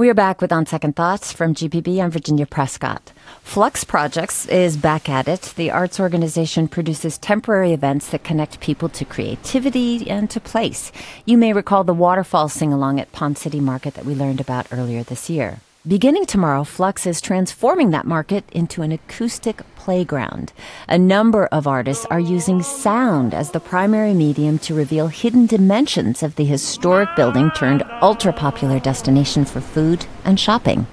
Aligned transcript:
We 0.00 0.08
are 0.08 0.14
back 0.14 0.40
with 0.40 0.50
On 0.50 0.64
Second 0.64 0.96
Thoughts 0.96 1.30
from 1.30 1.54
GPB. 1.54 2.02
I'm 2.02 2.10
Virginia 2.10 2.46
Prescott. 2.46 3.12
Flux 3.42 3.84
Projects 3.84 4.46
is 4.46 4.78
back 4.78 5.10
at 5.10 5.28
it. 5.28 5.52
The 5.56 5.70
arts 5.70 6.00
organization 6.00 6.68
produces 6.68 7.18
temporary 7.18 7.74
events 7.74 8.08
that 8.08 8.24
connect 8.24 8.60
people 8.60 8.88
to 8.88 9.04
creativity 9.04 10.08
and 10.08 10.30
to 10.30 10.40
place. 10.40 10.90
You 11.26 11.36
may 11.36 11.52
recall 11.52 11.84
the 11.84 11.92
waterfall 11.92 12.48
sing 12.48 12.72
along 12.72 12.98
at 12.98 13.12
Ponce 13.12 13.42
City 13.42 13.60
Market 13.60 13.92
that 13.92 14.06
we 14.06 14.14
learned 14.14 14.40
about 14.40 14.68
earlier 14.72 15.02
this 15.02 15.28
year. 15.28 15.58
Beginning 15.88 16.26
tomorrow, 16.26 16.64
Flux 16.64 17.06
is 17.06 17.22
transforming 17.22 17.88
that 17.92 18.04
market 18.04 18.44
into 18.52 18.82
an 18.82 18.92
acoustic 18.92 19.62
playground. 19.76 20.52
A 20.86 20.98
number 20.98 21.46
of 21.46 21.66
artists 21.66 22.04
are 22.10 22.20
using 22.20 22.62
sound 22.62 23.32
as 23.32 23.52
the 23.52 23.60
primary 23.60 24.12
medium 24.12 24.58
to 24.58 24.74
reveal 24.74 25.08
hidden 25.08 25.46
dimensions 25.46 26.22
of 26.22 26.36
the 26.36 26.44
historic 26.44 27.08
building 27.16 27.50
turned 27.52 27.82
ultra 28.02 28.30
popular 28.30 28.78
destination 28.78 29.46
for 29.46 29.62
food 29.62 30.04
and 30.22 30.38
shopping. 30.38 30.86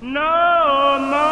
No, 0.00 0.10
no, 0.98 1.30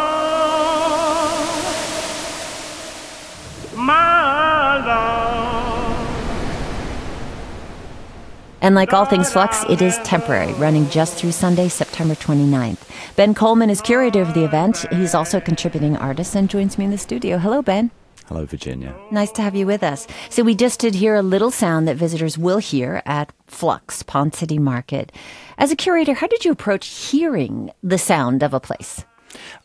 my 3.75 4.18
And 8.61 8.75
like 8.75 8.93
all 8.93 9.05
things 9.05 9.31
Flux, 9.31 9.63
it 9.69 9.81
is 9.81 9.97
temporary, 9.99 10.53
running 10.53 10.89
just 10.89 11.15
through 11.15 11.31
Sunday, 11.31 11.69
September 11.69 12.15
29th. 12.15 12.79
Ben 13.15 13.33
Coleman 13.33 13.69
is 13.69 13.81
curator 13.81 14.21
of 14.21 14.33
the 14.33 14.43
event. 14.43 14.85
He's 14.91 15.15
also 15.15 15.37
a 15.37 15.41
contributing 15.41 15.95
artist 15.95 16.35
and 16.35 16.49
joins 16.49 16.77
me 16.77 16.85
in 16.85 16.91
the 16.91 16.97
studio. 16.97 17.37
Hello, 17.37 17.61
Ben. 17.61 17.91
Hello, 18.27 18.45
Virginia. 18.45 18.95
Nice 19.09 19.31
to 19.31 19.41
have 19.41 19.55
you 19.55 19.65
with 19.65 19.81
us. 19.81 20.05
So, 20.29 20.43
we 20.43 20.53
just 20.53 20.79
did 20.79 20.93
hear 20.93 21.15
a 21.15 21.23
little 21.23 21.49
sound 21.49 21.87
that 21.87 21.95
visitors 21.95 22.37
will 22.37 22.59
hear 22.59 23.01
at 23.05 23.33
Flux, 23.47 24.03
Ponce 24.03 24.37
City 24.37 24.59
Market. 24.59 25.11
As 25.57 25.71
a 25.71 25.75
curator, 25.75 26.13
how 26.13 26.27
did 26.27 26.45
you 26.45 26.51
approach 26.51 26.87
hearing 26.87 27.71
the 27.81 27.97
sound 27.97 28.43
of 28.43 28.53
a 28.53 28.59
place? 28.59 29.03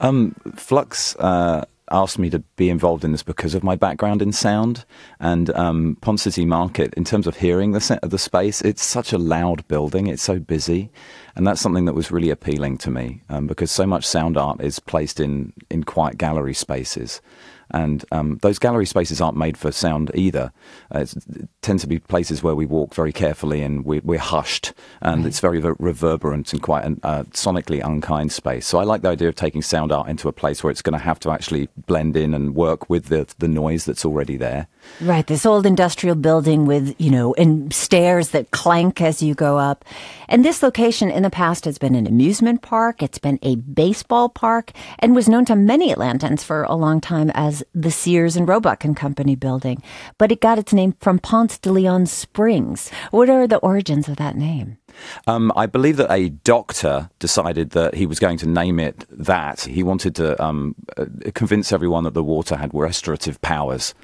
Um, 0.00 0.34
Flux 0.54 1.14
uh, 1.16 1.66
asked 1.90 2.18
me 2.18 2.30
to 2.30 2.38
be 2.56 2.70
involved 2.70 3.04
in 3.04 3.12
this 3.12 3.22
because 3.22 3.54
of 3.54 3.62
my 3.62 3.76
background 3.76 4.22
in 4.22 4.32
sound 4.32 4.84
and 5.20 5.50
um, 5.50 5.96
Ponce 6.00 6.22
City 6.22 6.44
Market. 6.44 6.94
In 6.94 7.04
terms 7.04 7.26
of 7.26 7.36
hearing 7.36 7.72
the 7.72 7.98
the 8.02 8.18
space, 8.18 8.62
it's 8.62 8.82
such 8.82 9.12
a 9.12 9.18
loud 9.18 9.66
building. 9.68 10.06
It's 10.06 10.22
so 10.22 10.38
busy, 10.38 10.90
and 11.36 11.46
that's 11.46 11.60
something 11.60 11.84
that 11.84 11.94
was 11.94 12.10
really 12.10 12.30
appealing 12.30 12.78
to 12.78 12.90
me 12.90 13.22
um, 13.28 13.46
because 13.46 13.70
so 13.70 13.86
much 13.86 14.06
sound 14.06 14.36
art 14.36 14.60
is 14.60 14.78
placed 14.78 15.20
in 15.20 15.52
in 15.70 15.84
quiet 15.84 16.18
gallery 16.18 16.54
spaces. 16.54 17.20
And 17.70 18.04
um, 18.12 18.38
those 18.42 18.58
gallery 18.58 18.86
spaces 18.86 19.20
aren't 19.20 19.36
made 19.36 19.56
for 19.56 19.72
sound 19.72 20.10
either. 20.14 20.52
Uh, 20.94 21.00
it's, 21.00 21.16
it 21.16 21.48
tends 21.62 21.82
to 21.82 21.88
be 21.88 21.98
places 21.98 22.42
where 22.42 22.54
we 22.54 22.66
walk 22.66 22.94
very 22.94 23.12
carefully 23.12 23.62
and 23.62 23.84
we, 23.84 24.00
we're 24.00 24.18
hushed, 24.18 24.72
and 25.00 25.26
it's 25.26 25.40
very 25.40 25.58
reverberant 25.60 26.52
and 26.52 26.62
quite 26.62 26.84
a 26.84 26.96
uh, 27.02 27.22
sonically 27.24 27.84
unkind 27.84 28.30
space. 28.32 28.66
So 28.66 28.78
I 28.78 28.84
like 28.84 29.02
the 29.02 29.08
idea 29.08 29.28
of 29.28 29.34
taking 29.34 29.62
sound 29.62 29.92
art 29.92 30.08
into 30.08 30.28
a 30.28 30.32
place 30.32 30.62
where 30.62 30.70
it's 30.70 30.82
going 30.82 30.98
to 30.98 31.04
have 31.04 31.18
to 31.20 31.30
actually 31.30 31.68
blend 31.86 32.16
in 32.16 32.34
and 32.34 32.54
work 32.54 32.88
with 32.88 33.06
the 33.06 33.26
the 33.38 33.48
noise 33.48 33.84
that's 33.84 34.04
already 34.04 34.36
there. 34.36 34.68
Right, 35.00 35.26
this 35.26 35.46
old 35.46 35.66
industrial 35.66 36.16
building 36.16 36.66
with, 36.66 36.94
you 36.98 37.10
know, 37.10 37.34
and 37.34 37.72
stairs 37.72 38.30
that 38.30 38.50
clank 38.50 39.00
as 39.00 39.22
you 39.22 39.34
go 39.34 39.58
up. 39.58 39.84
And 40.28 40.44
this 40.44 40.62
location 40.62 41.10
in 41.10 41.22
the 41.22 41.30
past 41.30 41.64
has 41.64 41.78
been 41.78 41.94
an 41.94 42.06
amusement 42.06 42.62
park, 42.62 43.02
it's 43.02 43.18
been 43.18 43.38
a 43.42 43.56
baseball 43.56 44.28
park, 44.28 44.72
and 44.98 45.14
was 45.14 45.28
known 45.28 45.44
to 45.46 45.56
many 45.56 45.92
Atlantans 45.92 46.44
for 46.44 46.64
a 46.64 46.74
long 46.74 47.00
time 47.00 47.30
as 47.34 47.64
the 47.74 47.90
Sears 47.90 48.36
and 48.36 48.48
Roebuck 48.48 48.84
and 48.84 48.96
Company 48.96 49.34
building. 49.34 49.82
But 50.18 50.32
it 50.32 50.40
got 50.40 50.58
its 50.58 50.72
name 50.72 50.94
from 51.00 51.18
Ponce 51.18 51.58
de 51.58 51.72
Leon 51.72 52.06
Springs. 52.06 52.90
What 53.10 53.30
are 53.30 53.46
the 53.46 53.58
origins 53.58 54.08
of 54.08 54.16
that 54.16 54.36
name? 54.36 54.78
Um, 55.26 55.52
I 55.56 55.66
believe 55.66 55.96
that 55.96 56.10
a 56.10 56.28
doctor 56.28 57.10
decided 57.18 57.70
that 57.70 57.94
he 57.94 58.06
was 58.06 58.18
going 58.18 58.38
to 58.38 58.48
name 58.48 58.78
it 58.78 59.04
that. 59.10 59.62
He 59.62 59.82
wanted 59.82 60.14
to 60.16 60.42
um, 60.42 60.74
uh, 60.96 61.06
convince 61.34 61.72
everyone 61.72 62.04
that 62.04 62.14
the 62.14 62.22
water 62.22 62.56
had 62.56 62.70
restorative 62.72 63.40
powers. 63.40 63.94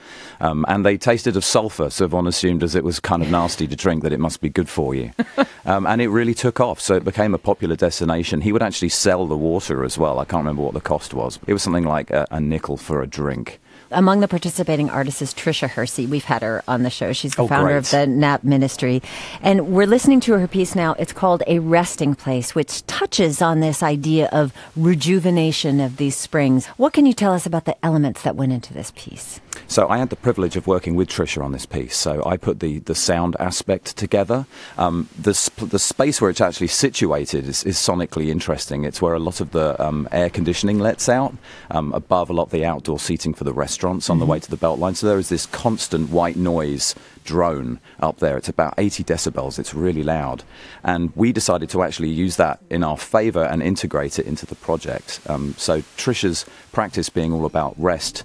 Um, 0.40 0.64
and 0.68 0.84
they 0.84 0.96
tasted 0.96 1.36
of 1.36 1.44
sulfur, 1.44 1.90
so 1.90 2.04
everyone 2.04 2.26
assumed 2.26 2.62
as 2.62 2.74
it 2.74 2.84
was 2.84 3.00
kind 3.00 3.22
of 3.22 3.30
nasty 3.30 3.66
to 3.66 3.76
drink 3.76 4.02
that 4.02 4.12
it 4.12 4.20
must 4.20 4.40
be 4.40 4.48
good 4.48 4.68
for 4.68 4.94
you. 4.94 5.12
um, 5.64 5.86
and 5.86 6.00
it 6.00 6.08
really 6.08 6.34
took 6.34 6.60
off, 6.60 6.80
so 6.80 6.94
it 6.94 7.04
became 7.04 7.34
a 7.34 7.38
popular 7.38 7.76
destination. 7.76 8.40
He 8.40 8.52
would 8.52 8.62
actually 8.62 8.88
sell 8.88 9.26
the 9.26 9.36
water 9.36 9.84
as 9.84 9.98
well. 9.98 10.18
I 10.18 10.24
can't 10.24 10.40
remember 10.40 10.62
what 10.62 10.74
the 10.74 10.80
cost 10.80 11.14
was. 11.14 11.38
It 11.46 11.52
was 11.52 11.62
something 11.62 11.84
like 11.84 12.10
a, 12.10 12.26
a 12.30 12.40
nickel 12.40 12.76
for 12.76 13.02
a 13.02 13.06
drink. 13.06 13.60
Among 13.92 14.20
the 14.20 14.28
participating 14.28 14.88
artists 14.88 15.20
is 15.20 15.34
Tricia 15.34 15.68
Hersey. 15.68 16.06
We've 16.06 16.24
had 16.24 16.42
her 16.42 16.62
on 16.68 16.84
the 16.84 16.90
show. 16.90 17.12
She's 17.12 17.34
the 17.34 17.42
Oh, 17.42 17.48
founder 17.48 17.68
great. 17.70 17.76
of 17.78 17.90
the 17.90 18.06
NAP 18.06 18.44
Ministry. 18.44 19.02
And 19.42 19.68
we're 19.68 19.86
listening 19.86 20.20
to 20.20 20.34
her 20.38 20.46
piece 20.46 20.76
now. 20.76 20.94
It's 20.98 21.12
called 21.12 21.42
A 21.48 21.58
Resting 21.58 22.14
Place, 22.14 22.54
which 22.54 22.86
touches 22.86 23.42
on 23.42 23.58
this 23.58 23.82
idea 23.82 24.28
of 24.30 24.52
rejuvenation 24.76 25.80
of 25.80 25.96
these 25.96 26.16
springs. 26.16 26.66
What 26.76 26.92
can 26.92 27.04
you 27.04 27.12
tell 27.12 27.32
us 27.32 27.46
about 27.46 27.64
the 27.64 27.74
elements 27.84 28.22
that 28.22 28.36
went 28.36 28.52
into 28.52 28.72
this 28.72 28.92
piece? 28.94 29.40
So 29.66 29.88
I 29.88 29.98
had 29.98 30.10
the 30.10 30.16
privilege 30.16 30.56
of 30.56 30.66
working 30.66 30.96
with 30.96 31.08
Tricia 31.08 31.44
on 31.44 31.52
this 31.52 31.66
piece. 31.66 31.96
So 31.96 32.22
I 32.26 32.36
put 32.36 32.60
the, 32.60 32.80
the 32.80 32.94
sound 32.94 33.36
aspect 33.38 33.96
together. 33.96 34.46
Um, 34.76 35.08
the, 35.16 35.32
sp- 35.32 35.70
the 35.70 35.78
space 35.78 36.20
where 36.20 36.30
it's 36.30 36.40
actually 36.40 36.66
situated 36.66 37.46
is, 37.46 37.62
is 37.64 37.76
sonically 37.76 38.30
interesting. 38.30 38.84
It's 38.84 39.00
where 39.00 39.14
a 39.14 39.20
lot 39.20 39.40
of 39.40 39.52
the 39.52 39.80
um, 39.80 40.08
air 40.10 40.28
conditioning 40.28 40.78
lets 40.78 41.08
out, 41.08 41.36
um, 41.70 41.92
above 41.92 42.30
a 42.30 42.32
lot 42.32 42.44
of 42.44 42.50
the 42.50 42.64
outdoor 42.64 42.98
seating 42.98 43.32
for 43.32 43.44
the 43.44 43.52
restaurants 43.52 44.10
on 44.10 44.18
the 44.18 44.26
way 44.26 44.40
to 44.40 44.50
the 44.50 44.56
Beltline. 44.56 44.96
So 44.96 45.06
there 45.06 45.18
is 45.18 45.28
this 45.28 45.46
constant 45.46 46.10
white 46.10 46.36
noise 46.36 46.94
drone 47.24 47.78
up 48.00 48.18
there. 48.18 48.36
It's 48.36 48.48
about 48.48 48.74
80 48.76 49.04
decibels. 49.04 49.58
It's 49.58 49.72
really 49.72 50.02
loud. 50.02 50.42
And 50.82 51.14
we 51.14 51.32
decided 51.32 51.70
to 51.70 51.82
actually 51.82 52.10
use 52.10 52.36
that 52.36 52.60
in 52.70 52.82
our 52.82 52.96
favor 52.96 53.44
and 53.44 53.62
integrate 53.62 54.18
it 54.18 54.26
into 54.26 54.46
the 54.46 54.56
project. 54.56 55.20
Um, 55.28 55.54
so 55.58 55.82
Tricia's 55.96 56.44
practice 56.72 57.08
being 57.08 57.32
all 57.32 57.46
about 57.46 57.74
rest 57.78 58.24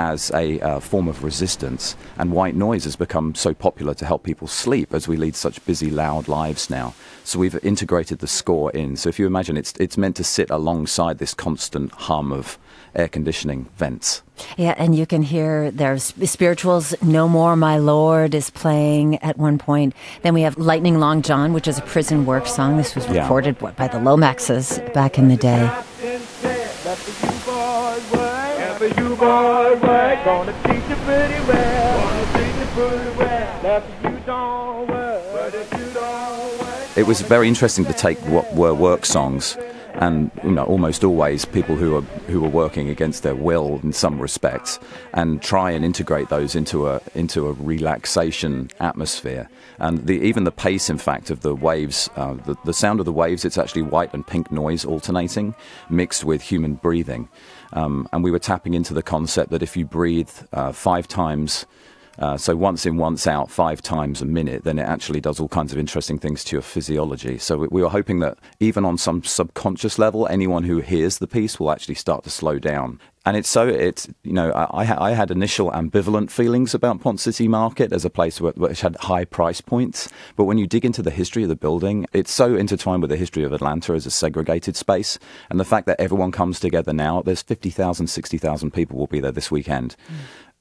as 0.00 0.30
a 0.30 0.58
uh, 0.60 0.80
form 0.80 1.08
of 1.08 1.22
resistance. 1.22 1.94
And 2.16 2.32
white 2.32 2.56
noise 2.56 2.84
has 2.84 2.96
become 2.96 3.34
so 3.34 3.52
popular 3.52 3.92
to 3.94 4.06
help 4.06 4.22
people 4.22 4.48
sleep 4.48 4.94
as 4.94 5.06
we 5.06 5.18
lead 5.18 5.36
such 5.36 5.62
busy, 5.66 5.90
loud 5.90 6.26
lives 6.26 6.70
now. 6.70 6.94
So 7.22 7.38
we've 7.38 7.62
integrated 7.62 8.20
the 8.20 8.26
score 8.26 8.70
in. 8.70 8.96
So 8.96 9.10
if 9.10 9.18
you 9.18 9.26
imagine, 9.26 9.58
it's 9.58 9.74
it's 9.78 9.98
meant 9.98 10.16
to 10.16 10.24
sit 10.24 10.48
alongside 10.48 11.18
this 11.18 11.34
constant 11.34 11.92
hum 11.92 12.32
of 12.32 12.58
air 12.94 13.08
conditioning 13.08 13.68
vents. 13.76 14.22
Yeah, 14.56 14.74
and 14.78 14.96
you 14.96 15.04
can 15.04 15.22
hear 15.22 15.70
there's 15.70 16.14
spirituals. 16.24 16.94
No 17.02 17.28
More 17.28 17.54
My 17.54 17.76
Lord 17.76 18.34
is 18.34 18.48
playing 18.48 19.18
at 19.18 19.36
one 19.36 19.58
point. 19.58 19.94
Then 20.22 20.32
we 20.32 20.42
have 20.42 20.56
Lightning 20.56 20.98
Long 20.98 21.20
John, 21.20 21.52
which 21.52 21.68
is 21.68 21.76
a 21.78 21.82
prison 21.82 22.24
work 22.24 22.46
song. 22.46 22.78
This 22.78 22.94
was 22.94 23.06
recorded 23.08 23.60
what, 23.60 23.76
by 23.76 23.88
the 23.88 23.98
Lomaxes 23.98 24.80
back 24.94 25.18
in 25.18 25.28
the 25.28 25.36
day. 25.36 25.70
For 28.80 28.86
you 28.86 29.14
boys 29.14 29.82
work, 29.82 30.24
gonna 30.24 30.54
teach 30.64 30.88
you 30.88 30.96
pretty 31.04 31.38
well, 31.46 32.00
gonna 32.00 32.44
teach 32.44 32.56
you 32.56 32.66
pretty 32.72 33.18
well. 33.18 33.62
That 33.62 33.82
you 34.02 34.18
don't 34.24 34.88
work, 34.88 35.22
but 35.34 35.54
if 35.54 35.70
you 35.72 35.92
don't 35.92 36.58
work. 36.58 36.96
It 36.96 37.06
was 37.06 37.20
very 37.20 37.46
interesting 37.46 37.84
to 37.84 37.92
take 37.92 38.18
what 38.20 38.54
were 38.54 38.72
work 38.72 39.04
songs 39.04 39.58
and 40.00 40.30
you 40.42 40.50
know 40.50 40.64
almost 40.64 41.04
always 41.04 41.44
people 41.44 41.76
who 41.76 41.94
are 41.94 42.00
who 42.32 42.40
were 42.40 42.48
working 42.48 42.88
against 42.88 43.22
their 43.22 43.34
will 43.34 43.78
in 43.82 43.92
some 43.92 44.20
respects 44.20 44.80
and 45.12 45.42
try 45.42 45.70
and 45.70 45.84
integrate 45.84 46.30
those 46.30 46.54
into 46.54 46.88
a 46.88 47.00
into 47.14 47.46
a 47.46 47.52
relaxation 47.52 48.70
atmosphere. 48.80 49.48
And 49.78 50.06
the 50.06 50.18
even 50.20 50.44
the 50.44 50.52
pace 50.52 50.90
in 50.90 50.98
fact 50.98 51.30
of 51.30 51.42
the 51.42 51.54
waves 51.54 52.08
uh, 52.16 52.34
the, 52.34 52.56
the 52.64 52.72
sound 52.72 52.98
of 52.98 53.06
the 53.06 53.12
waves 53.12 53.44
it's 53.44 53.58
actually 53.58 53.82
white 53.82 54.12
and 54.14 54.26
pink 54.26 54.50
noise 54.50 54.84
alternating 54.84 55.54
mixed 55.90 56.24
with 56.24 56.42
human 56.42 56.74
breathing. 56.74 57.28
Um, 57.72 58.08
and 58.12 58.24
we 58.24 58.30
were 58.30 58.40
tapping 58.40 58.74
into 58.74 58.94
the 58.94 59.02
concept 59.02 59.50
that 59.50 59.62
if 59.62 59.76
you 59.76 59.84
breathe 59.84 60.30
uh, 60.52 60.72
five 60.72 61.06
times 61.06 61.66
uh, 62.20 62.36
so 62.36 62.54
once 62.54 62.84
in, 62.84 62.98
once 62.98 63.26
out, 63.26 63.50
five 63.50 63.80
times 63.80 64.20
a 64.20 64.26
minute, 64.26 64.64
then 64.64 64.78
it 64.78 64.82
actually 64.82 65.20
does 65.20 65.40
all 65.40 65.48
kinds 65.48 65.72
of 65.72 65.78
interesting 65.78 66.18
things 66.18 66.44
to 66.44 66.54
your 66.54 66.62
physiology. 66.62 67.38
So 67.38 67.56
we, 67.56 67.68
we 67.70 67.82
were 67.82 67.88
hoping 67.88 68.20
that 68.20 68.38
even 68.60 68.84
on 68.84 68.98
some 68.98 69.22
subconscious 69.22 69.98
level, 69.98 70.26
anyone 70.28 70.64
who 70.64 70.80
hears 70.80 71.18
the 71.18 71.26
piece 71.26 71.58
will 71.58 71.70
actually 71.70 71.94
start 71.94 72.24
to 72.24 72.30
slow 72.30 72.58
down. 72.58 73.00
And 73.26 73.36
it's 73.36 73.50
so 73.50 73.68
it's 73.68 74.08
you 74.22 74.32
know 74.32 74.50
I, 74.52 75.10
I 75.10 75.12
had 75.12 75.30
initial 75.30 75.70
ambivalent 75.72 76.30
feelings 76.30 76.72
about 76.72 77.02
Ponce 77.02 77.22
City 77.22 77.48
Market 77.48 77.92
as 77.92 78.06
a 78.06 78.10
place 78.10 78.40
which 78.40 78.80
had 78.80 78.96
high 78.96 79.26
price 79.26 79.60
points, 79.60 80.08
but 80.36 80.44
when 80.44 80.56
you 80.56 80.66
dig 80.66 80.86
into 80.86 81.02
the 81.02 81.10
history 81.10 81.42
of 81.42 81.50
the 81.50 81.56
building, 81.56 82.06
it's 82.14 82.32
so 82.32 82.54
intertwined 82.54 83.02
with 83.02 83.10
the 83.10 83.18
history 83.18 83.44
of 83.44 83.52
Atlanta 83.52 83.92
as 83.92 84.06
a 84.06 84.10
segregated 84.10 84.74
space, 84.74 85.18
and 85.50 85.60
the 85.60 85.66
fact 85.66 85.86
that 85.86 86.00
everyone 86.00 86.32
comes 86.32 86.58
together 86.58 86.94
now. 86.94 87.20
There's 87.20 87.42
50,000, 87.42 88.06
60,000 88.06 88.70
people 88.70 88.98
will 88.98 89.06
be 89.06 89.20
there 89.20 89.32
this 89.32 89.50
weekend 89.50 89.96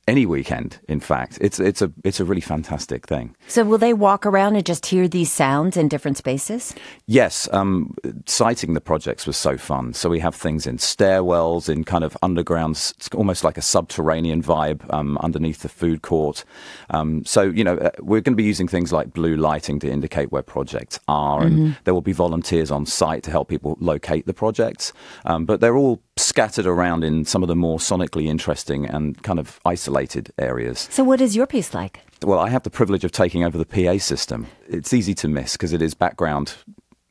any 0.10 0.26
weekend. 0.26 0.80
In 0.90 1.00
fact, 1.00 1.38
it's 1.42 1.60
it's 1.60 1.82
a 1.82 1.90
it's 2.04 2.20
a 2.20 2.26
really 2.26 2.42
fantastic 2.42 3.08
thing. 3.08 3.36
So 3.48 3.64
will 3.64 3.78
they 3.78 3.94
walk 3.94 4.26
around 4.26 4.56
and 4.56 4.66
just 4.66 4.86
hear 4.88 5.08
these 5.08 5.32
sounds 5.32 5.78
in 5.78 5.88
different 5.88 6.18
spaces? 6.18 6.76
Yes, 7.06 7.48
um, 7.54 7.94
sighting 8.26 8.74
the 8.74 8.82
projects 8.82 9.28
was 9.28 9.38
so 9.38 9.58
fun. 9.58 9.94
So 9.94 10.10
we 10.10 10.20
have 10.20 10.36
things 10.36 10.66
in 10.68 10.78
stairwells, 10.78 11.70
in 11.70 11.84
kind 11.84 12.04
of 12.04 12.18
underground, 12.22 12.76
it's 12.76 13.10
almost 13.14 13.44
like 13.44 13.58
a 13.58 13.62
subterranean 13.62 14.42
vibe 14.44 14.82
um, 14.94 15.18
underneath 15.20 15.60
the 15.62 15.70
food 15.70 16.02
court. 16.02 16.44
Um, 16.90 17.24
so 17.26 17.42
you 17.44 17.64
know 17.64 17.78
uh, 17.78 17.92
we're 18.00 18.22
going 18.22 18.34
to 18.38 18.44
be 18.44 18.50
using 18.54 18.68
things 18.68 18.92
like 18.92 19.14
blue 19.14 19.36
lighting 19.36 19.80
to 19.80 19.88
indicate 19.90 20.32
where 20.32 20.44
projects 20.44 21.00
are, 21.08 21.44
and 21.44 21.50
Mm-hmm. 21.60 21.72
there 21.84 21.94
will 21.94 22.02
be 22.02 22.14
volunteers 22.14 22.72
on 22.72 22.86
site 22.86 23.24
to 23.24 23.32
help 23.32 23.48
people 23.50 23.76
locate 23.80 24.26
the 24.26 24.34
projects. 24.34 24.94
Um, 25.26 25.46
but 25.46 25.60
they're 25.62 25.76
all 25.76 26.02
scattered 26.22 26.66
around 26.66 27.04
in 27.04 27.26
some 27.26 27.44
of 27.44 27.48
the 27.48 27.56
more 27.56 27.80
sonically 27.80 28.26
interesting 28.26 28.86
and 28.86 29.22
kind 29.24 29.40
of 29.40 29.60
isolated 29.66 30.32
areas. 30.38 30.88
So 30.92 31.04
what 31.04 31.22
is 31.22 31.36
your 31.36 31.48
piece 31.48 31.74
like? 31.74 32.02
Well, 32.24 32.40
I 32.40 32.50
have 32.50 32.64
the 32.64 32.70
privilege 32.70 33.04
of 33.04 33.12
taking 33.12 33.44
over 33.44 33.58
the 33.58 33.66
PA 33.66 33.98
system. 33.98 34.48
It's 34.68 34.94
easy 34.94 35.14
to 35.16 35.28
miss 35.28 35.54
because 35.54 35.72
it 35.72 35.82
is 35.82 35.94
background 35.94 36.56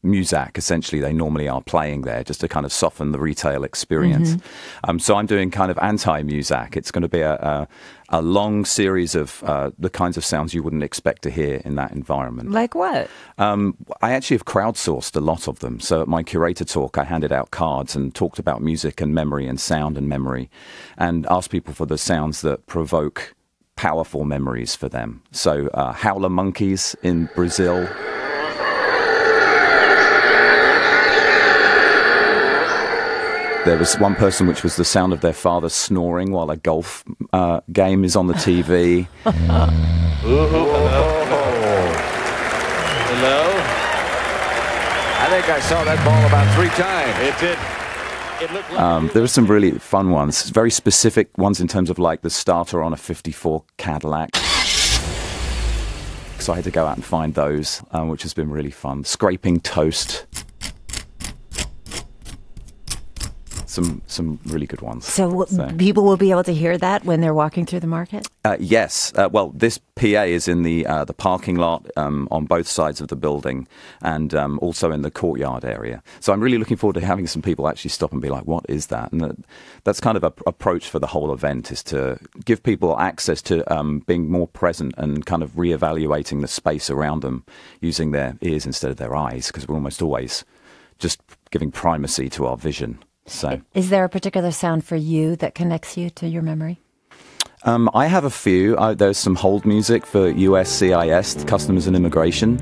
music. 0.02 0.56
Essentially, 0.56 1.00
they 1.00 1.12
normally 1.12 1.48
are 1.48 1.60
playing 1.60 2.02
there 2.02 2.22
just 2.22 2.40
to 2.40 2.48
kind 2.48 2.64
of 2.64 2.72
soften 2.72 3.12
the 3.12 3.18
retail 3.18 3.64
experience. 3.64 4.36
Um, 4.84 4.98
so 4.98 5.16
I'm 5.16 5.26
doing 5.26 5.50
kind 5.50 5.70
of 5.70 5.78
anti-music. 5.78 6.76
It's 6.76 6.90
going 6.90 7.02
to 7.02 7.08
be 7.08 7.20
a, 7.20 7.34
a, 7.34 7.68
a 8.10 8.22
long 8.22 8.64
series 8.64 9.14
of 9.14 9.42
uh, 9.44 9.70
the 9.78 9.90
kinds 9.90 10.16
of 10.16 10.24
sounds 10.24 10.54
you 10.54 10.62
wouldn't 10.62 10.84
expect 10.84 11.22
to 11.22 11.30
hear 11.30 11.60
in 11.64 11.74
that 11.74 11.90
environment. 11.92 12.52
Like 12.52 12.74
what? 12.74 13.10
Um, 13.38 13.76
I 14.00 14.12
actually 14.12 14.36
have 14.36 14.44
crowdsourced 14.44 15.16
a 15.16 15.20
lot 15.20 15.48
of 15.48 15.58
them. 15.58 15.80
So 15.80 16.02
at 16.02 16.08
my 16.08 16.22
curator 16.22 16.64
talk, 16.64 16.96
I 16.96 17.04
handed 17.04 17.32
out 17.32 17.50
cards 17.50 17.96
and 17.96 18.14
talked 18.14 18.38
about 18.38 18.62
music 18.62 19.00
and 19.00 19.12
memory 19.12 19.48
and 19.48 19.60
sound 19.60 19.98
and 19.98 20.08
memory, 20.08 20.48
and 20.96 21.26
asked 21.26 21.50
people 21.50 21.74
for 21.74 21.86
the 21.86 21.98
sounds 21.98 22.40
that 22.42 22.66
provoke 22.66 23.34
powerful 23.74 24.24
memories 24.24 24.74
for 24.74 24.88
them. 24.88 25.22
So 25.32 25.68
uh, 25.74 25.92
howler 25.92 26.28
monkeys 26.30 26.96
in 27.02 27.28
Brazil. 27.34 27.88
There 33.68 33.76
was 33.76 33.98
one 33.98 34.14
person 34.14 34.46
which 34.46 34.62
was 34.62 34.76
the 34.76 34.84
sound 34.84 35.12
of 35.12 35.20
their 35.20 35.34
father 35.34 35.68
snoring 35.68 36.32
while 36.32 36.50
a 36.50 36.56
golf 36.56 37.04
uh, 37.34 37.60
game 37.70 38.02
is 38.02 38.16
on 38.16 38.26
the 38.26 38.32
TV. 38.32 39.06
Hello? 39.24 39.66
hello. 43.10 43.42
I 45.20 45.26
think 45.28 45.50
I 45.50 45.60
saw 45.60 45.84
that 45.84 46.02
ball 46.02 46.26
about 46.26 46.54
three 46.56 46.70
times. 46.70 47.14
It 47.28 47.38
did. 47.38 47.58
It 48.42 48.54
looked 48.54 48.70
like 48.70 48.80
Um, 48.80 49.10
there 49.12 49.20
were 49.20 49.28
some 49.28 49.46
really 49.46 49.72
fun 49.72 50.12
ones, 50.12 50.48
very 50.48 50.70
specific 50.70 51.36
ones 51.36 51.60
in 51.60 51.68
terms 51.68 51.90
of 51.90 51.98
like 51.98 52.22
the 52.22 52.30
starter 52.30 52.82
on 52.82 52.94
a 52.94 52.96
54 52.96 53.64
Cadillac. 53.76 54.34
So 56.38 56.54
I 56.54 56.56
had 56.56 56.64
to 56.64 56.70
go 56.70 56.86
out 56.86 56.96
and 56.96 57.04
find 57.04 57.34
those, 57.34 57.82
um, 57.90 58.08
which 58.08 58.22
has 58.22 58.32
been 58.32 58.50
really 58.50 58.70
fun. 58.70 59.04
Scraping 59.04 59.60
toast. 59.60 60.24
Some 63.68 64.00
some 64.06 64.40
really 64.46 64.66
good 64.66 64.80
ones. 64.80 65.04
So, 65.04 65.30
w- 65.30 65.76
people 65.76 66.02
will 66.02 66.16
be 66.16 66.30
able 66.30 66.44
to 66.44 66.54
hear 66.54 66.78
that 66.78 67.04
when 67.04 67.20
they're 67.20 67.34
walking 67.34 67.66
through 67.66 67.80
the 67.80 67.86
market? 67.86 68.26
Uh, 68.42 68.56
yes. 68.58 69.12
Uh, 69.14 69.28
well, 69.30 69.50
this 69.50 69.78
PA 69.94 70.22
is 70.22 70.48
in 70.48 70.62
the 70.62 70.86
uh, 70.86 71.04
the 71.04 71.12
parking 71.12 71.56
lot 71.56 71.86
um, 71.94 72.28
on 72.30 72.46
both 72.46 72.66
sides 72.66 73.02
of 73.02 73.08
the 73.08 73.16
building, 73.16 73.68
and 74.00 74.34
um, 74.34 74.58
also 74.62 74.90
in 74.90 75.02
the 75.02 75.10
courtyard 75.10 75.66
area. 75.66 76.02
So 76.20 76.32
I'm 76.32 76.40
really 76.40 76.56
looking 76.56 76.78
forward 76.78 76.94
to 76.94 77.04
having 77.04 77.26
some 77.26 77.42
people 77.42 77.68
actually 77.68 77.90
stop 77.90 78.10
and 78.10 78.22
be 78.22 78.30
like, 78.30 78.46
"What 78.46 78.64
is 78.70 78.86
that?" 78.86 79.12
And 79.12 79.20
that, 79.20 79.36
that's 79.84 80.00
kind 80.00 80.16
of 80.16 80.24
a 80.24 80.32
approach 80.46 80.88
for 80.88 80.98
the 80.98 81.06
whole 81.06 81.30
event 81.30 81.70
is 81.70 81.82
to 81.84 82.18
give 82.46 82.62
people 82.62 82.98
access 82.98 83.42
to 83.42 83.70
um, 83.70 83.98
being 84.06 84.30
more 84.30 84.48
present 84.48 84.94
and 84.96 85.26
kind 85.26 85.42
of 85.42 85.50
reevaluating 85.52 86.40
the 86.40 86.48
space 86.48 86.88
around 86.88 87.20
them 87.20 87.44
using 87.82 88.12
their 88.12 88.38
ears 88.40 88.64
instead 88.64 88.90
of 88.90 88.96
their 88.96 89.14
eyes, 89.14 89.48
because 89.48 89.68
we're 89.68 89.74
almost 89.74 90.00
always 90.00 90.42
just 90.98 91.20
giving 91.50 91.70
primacy 91.70 92.30
to 92.30 92.46
our 92.46 92.56
vision. 92.56 92.98
So. 93.28 93.60
Is 93.74 93.90
there 93.90 94.04
a 94.04 94.08
particular 94.08 94.50
sound 94.50 94.84
for 94.84 94.96
you 94.96 95.36
that 95.36 95.54
connects 95.54 95.96
you 95.96 96.10
to 96.10 96.26
your 96.26 96.42
memory? 96.42 96.80
Um, 97.64 97.90
I 97.92 98.06
have 98.06 98.24
a 98.24 98.30
few. 98.30 98.76
Uh, 98.76 98.94
there's 98.94 99.18
some 99.18 99.34
hold 99.34 99.66
music 99.66 100.06
for 100.06 100.32
USCIS, 100.32 101.46
Customs 101.46 101.86
and 101.86 101.96
Immigration. 101.96 102.58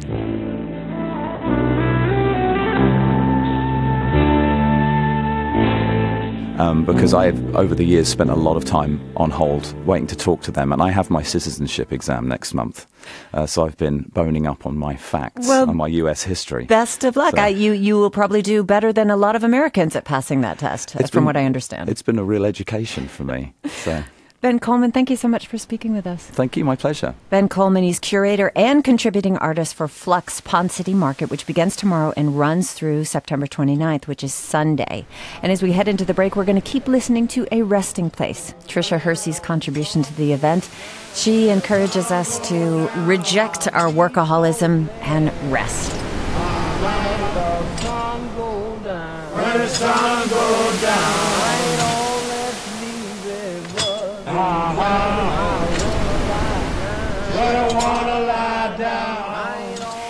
Um, 6.58 6.84
because 6.84 7.12
I've, 7.12 7.54
over 7.54 7.74
the 7.74 7.84
years, 7.84 8.08
spent 8.08 8.30
a 8.30 8.34
lot 8.34 8.56
of 8.56 8.64
time 8.64 9.00
on 9.16 9.30
hold 9.30 9.74
waiting 9.86 10.06
to 10.08 10.16
talk 10.16 10.40
to 10.42 10.50
them. 10.50 10.72
And 10.72 10.80
I 10.82 10.90
have 10.90 11.10
my 11.10 11.22
citizenship 11.22 11.92
exam 11.92 12.28
next 12.28 12.54
month. 12.54 12.86
Uh, 13.34 13.46
so 13.46 13.66
I've 13.66 13.76
been 13.76 14.02
boning 14.14 14.46
up 14.46 14.66
on 14.66 14.76
my 14.78 14.96
facts 14.96 15.46
Well, 15.48 15.68
on 15.68 15.76
my 15.76 15.86
US 15.88 16.22
history. 16.22 16.64
Best 16.64 17.04
of 17.04 17.14
luck. 17.16 17.36
So- 17.36 17.42
I, 17.42 17.48
you, 17.48 17.72
you 17.72 17.96
will 17.96 18.10
probably 18.10 18.42
do 18.42 18.64
better 18.64 18.92
than 18.92 19.10
a 19.10 19.16
lot 19.16 19.36
of 19.36 19.44
Americans 19.44 19.94
at 19.96 20.04
passing 20.04 20.40
that 20.40 20.58
test, 20.58 20.90
from 20.92 21.08
been- 21.10 21.24
what 21.24 21.36
I 21.36 21.44
understand. 21.44 21.88
It's 21.90 22.02
been 22.02 22.18
a 22.18 22.24
real 22.24 22.44
education 22.46 23.06
for 23.06 23.24
me. 23.24 23.52
So 23.84 24.02
Ben 24.40 24.58
Coleman, 24.58 24.92
thank 24.92 25.08
you 25.08 25.16
so 25.16 25.28
much 25.28 25.46
for 25.46 25.56
speaking 25.58 25.94
with 25.94 26.06
us. 26.06 26.24
thank 26.26 26.56
you. 26.56 26.64
My 26.64 26.76
pleasure. 26.76 27.14
Ben 27.30 27.48
Coleman, 27.48 27.84
he's 27.84 27.98
curator 27.98 28.52
and 28.54 28.84
contributing 28.84 29.36
artist 29.38 29.74
for 29.74 29.88
Flux 29.88 30.40
Ponce 30.40 30.74
City 30.74 30.94
Market, 30.94 31.30
which 31.30 31.46
begins 31.46 31.74
tomorrow 31.74 32.12
and 32.16 32.38
runs 32.38 32.72
through 32.72 33.04
September 33.04 33.46
29th, 33.46 34.06
which 34.06 34.22
is 34.22 34.34
Sunday. 34.34 35.06
And 35.42 35.50
as 35.50 35.62
we 35.62 35.72
head 35.72 35.88
into 35.88 36.04
the 36.04 36.14
break, 36.14 36.36
we're 36.36 36.44
going 36.44 36.60
to 36.60 36.70
keep 36.70 36.86
listening 36.86 37.28
to 37.28 37.46
A 37.50 37.62
Resting 37.62 38.10
Place, 38.10 38.54
Tricia 38.66 39.00
Hersey's 39.00 39.40
contribution 39.40 40.02
to 40.02 40.14
the 40.14 40.32
event. 40.32 40.68
She 41.14 41.48
encourages 41.48 42.10
us 42.10 42.38
to 42.48 42.90
reject 43.04 43.68
our 43.68 43.90
workaholism 43.90 44.88
and 45.00 45.32
rest. 45.50 45.92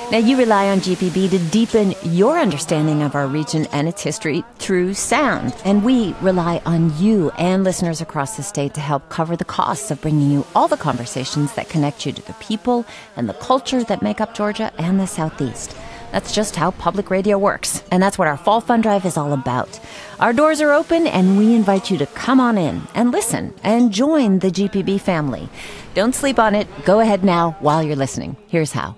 Now, 0.09 0.19
you 0.19 0.37
rely 0.37 0.69
on 0.69 0.79
GPB 0.79 1.31
to 1.31 1.39
deepen 1.51 1.93
your 2.05 2.39
understanding 2.39 3.03
of 3.03 3.17
our 3.17 3.27
region 3.27 3.67
and 3.73 3.89
its 3.89 4.03
history 4.03 4.45
through 4.55 4.95
sound. 4.95 5.53
And 5.65 5.85
we 5.85 6.15
rely 6.21 6.63
on 6.65 6.97
you 6.97 7.31
and 7.31 7.65
listeners 7.65 8.01
across 8.01 8.37
the 8.37 8.45
state 8.45 8.73
to 8.75 8.81
help 8.81 9.09
cover 9.09 9.35
the 9.35 9.45
costs 9.45 9.91
of 9.91 10.01
bringing 10.01 10.31
you 10.31 10.47
all 10.55 10.69
the 10.69 10.77
conversations 10.77 11.55
that 11.55 11.69
connect 11.69 12.07
you 12.07 12.13
to 12.13 12.25
the 12.25 12.35
people 12.35 12.87
and 13.17 13.29
the 13.29 13.35
culture 13.35 13.83
that 13.83 14.01
make 14.01 14.21
up 14.21 14.33
Georgia 14.33 14.73
and 14.79 15.01
the 15.01 15.09
Southeast. 15.09 15.77
That's 16.13 16.33
just 16.33 16.55
how 16.55 16.71
public 16.71 17.11
radio 17.11 17.37
works. 17.37 17.83
And 17.91 18.01
that's 18.01 18.17
what 18.17 18.29
our 18.29 18.37
Fall 18.37 18.61
Fund 18.61 18.85
Drive 18.85 19.07
is 19.07 19.17
all 19.17 19.33
about. 19.33 19.81
Our 20.21 20.33
doors 20.33 20.61
are 20.61 20.73
open, 20.73 21.09
and 21.09 21.37
we 21.37 21.53
invite 21.53 21.91
you 21.91 21.99
to 21.99 22.07
come 22.07 22.39
on 22.39 22.57
in 22.59 22.83
and 22.95 23.11
listen 23.11 23.53
and 23.65 23.93
join 23.93 24.39
the 24.39 24.53
GPB 24.53 25.01
family. 25.01 25.49
Don't 25.95 26.15
sleep 26.15 26.39
on 26.39 26.55
it. 26.55 26.69
Go 26.85 27.01
ahead 27.01 27.25
now 27.25 27.57
while 27.59 27.83
you're 27.83 27.97
listening. 27.97 28.37
Here's 28.47 28.71
how. 28.71 28.95